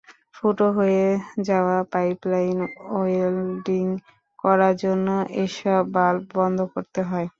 [0.35, 1.05] ফুটো হয়ে
[1.43, 2.57] যাওয়া পাইপলাইন
[2.91, 3.85] ওয়েল্ডিং
[4.43, 5.07] করার জন্য
[5.43, 7.27] এসব বাল্ব বন্ধ করতে হয়।